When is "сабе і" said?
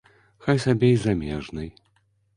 0.63-0.97